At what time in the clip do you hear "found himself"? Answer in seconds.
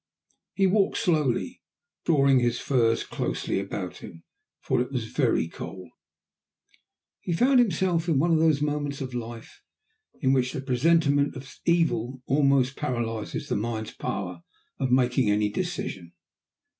7.33-8.07